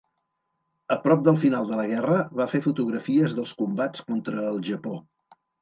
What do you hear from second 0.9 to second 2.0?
A prop del final de la